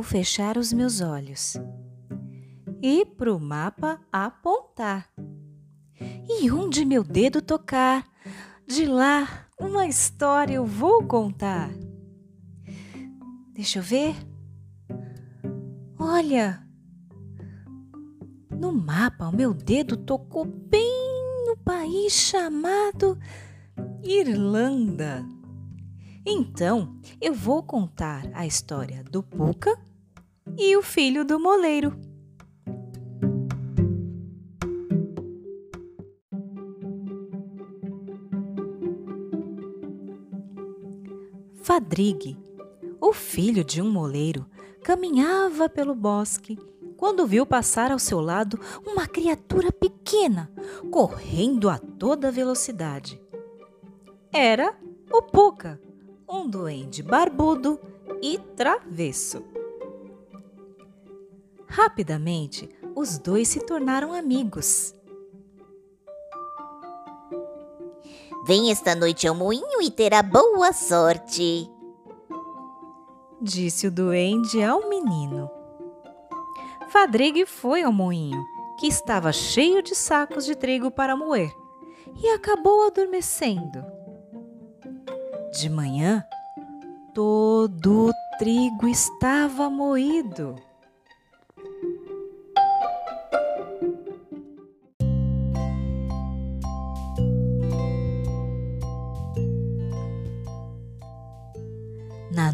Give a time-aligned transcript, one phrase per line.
[0.00, 1.58] Vou fechar os meus olhos
[2.80, 5.12] e pro mapa apontar.
[6.26, 8.08] E onde meu dedo tocar,
[8.66, 11.68] de lá uma história eu vou contar.
[13.52, 14.16] Deixa eu ver.
[15.98, 16.66] Olha,
[18.58, 23.18] no mapa o meu dedo tocou bem no país chamado
[24.02, 25.22] Irlanda.
[26.24, 29.89] Então eu vou contar a história do Puca
[30.62, 31.98] e o filho do moleiro.
[41.62, 42.36] Fadrigue,
[43.00, 44.44] o filho de um moleiro,
[44.84, 46.58] caminhava pelo bosque
[46.94, 50.52] quando viu passar ao seu lado uma criatura pequena,
[50.90, 53.18] correndo a toda velocidade.
[54.30, 54.76] Era
[55.10, 55.80] o Puca,
[56.28, 57.80] um duende barbudo
[58.20, 59.42] e travesso.
[61.70, 64.92] Rapidamente, os dois se tornaram amigos.
[68.44, 71.70] Vem esta noite ao moinho e terá boa sorte,
[73.40, 75.48] disse o duende ao menino.
[76.88, 78.44] Fadrigue foi ao moinho,
[78.80, 81.54] que estava cheio de sacos de trigo para moer,
[82.20, 83.84] e acabou adormecendo.
[85.52, 86.24] De manhã,
[87.14, 90.56] todo o trigo estava moído.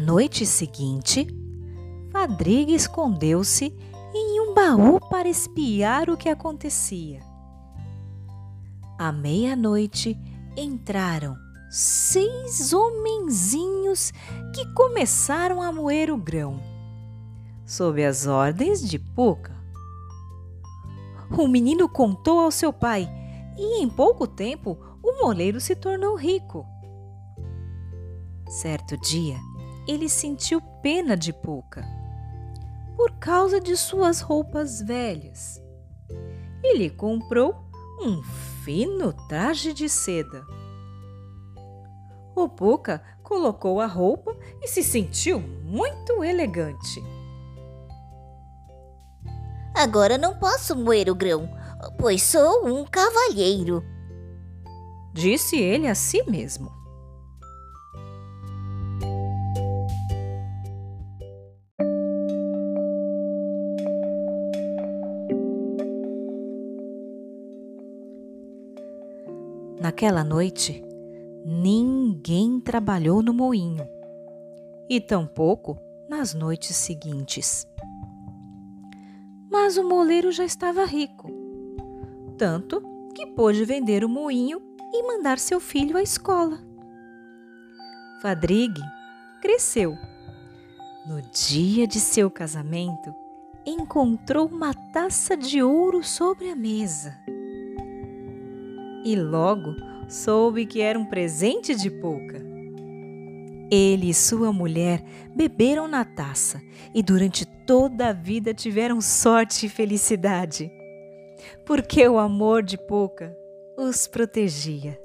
[0.07, 1.27] Noite seguinte,
[2.13, 3.75] Fadriga escondeu-se
[4.15, 7.19] em um baú para espiar o que acontecia.
[8.97, 10.17] À meia-noite
[10.55, 11.35] entraram
[11.69, 14.13] seis homenzinhos
[14.55, 16.57] que começaram a moer o grão,
[17.65, 19.57] sob as ordens de Puca.
[21.37, 23.09] O menino contou ao seu pai
[23.57, 26.65] e em pouco tempo o moleiro se tornou rico.
[28.47, 29.35] Certo dia,
[29.87, 31.85] ele sentiu pena de Puca
[32.95, 35.61] por causa de suas roupas velhas.
[36.63, 37.55] Ele comprou
[38.01, 38.23] um
[38.63, 40.43] fino traje de seda.
[42.35, 47.03] O Puca colocou a roupa e se sentiu muito elegante.
[49.75, 51.47] Agora não posso moer o grão,
[51.99, 53.83] pois sou um cavalheiro,
[55.13, 56.71] disse ele a si mesmo.
[69.87, 70.83] Naquela noite,
[71.45, 73.87] ninguém trabalhou no moinho
[74.89, 77.65] e tampouco nas noites seguintes.
[79.49, 81.31] Mas o moleiro já estava rico,
[82.37, 82.83] tanto
[83.15, 84.61] que pôde vender o moinho
[84.91, 86.59] e mandar seu filho à escola.
[88.21, 88.83] Fadrigue
[89.41, 89.95] cresceu.
[91.07, 93.15] No dia de seu casamento,
[93.65, 97.17] encontrou uma taça de ouro sobre a mesa
[99.07, 99.73] e logo
[100.09, 102.45] soube que era um presente de Pouca.
[103.71, 105.01] Ele e sua mulher
[105.33, 106.61] beberam na taça
[106.93, 110.69] e durante toda a vida tiveram sorte e felicidade,
[111.65, 113.33] porque o amor de Pouca
[113.77, 114.99] os protegia.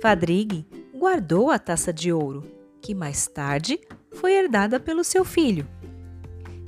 [0.00, 2.42] Fadrigue guardou a taça de ouro,
[2.80, 3.78] que mais tarde
[4.14, 5.66] foi herdada pelo seu filho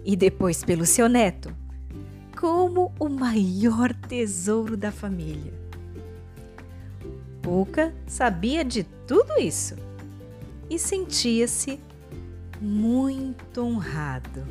[0.04, 1.54] e depois pelo seu neto,
[2.38, 5.52] como o maior tesouro da família.
[7.42, 9.76] Puca sabia de tudo isso
[10.68, 11.78] e sentia-se
[12.60, 14.42] muito honrado.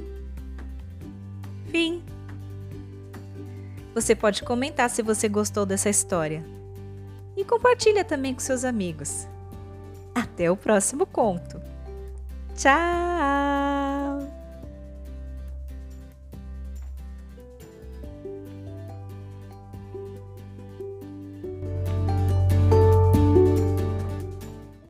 [1.69, 2.03] Fim.
[3.95, 6.44] Você pode comentar se você gostou dessa história
[7.35, 9.27] e compartilha também com seus amigos.
[10.13, 11.72] Até o próximo conto.
[12.55, 13.43] Tchau!